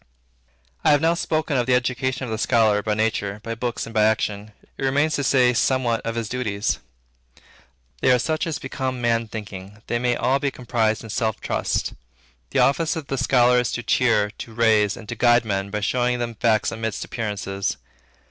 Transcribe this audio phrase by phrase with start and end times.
[0.83, 3.93] I have now spoken of the education of the scholar by nature, by books, and
[3.93, 4.51] by action.
[4.75, 6.79] It remains to say somewhat of his duties.
[7.99, 9.83] They are such as become Man Thinking.
[9.85, 11.93] They may all be comprised in self trust.
[12.49, 15.81] The office of the scholar is to cheer, to raise, and to guide men by
[15.81, 17.77] showing them facts amidst appearances.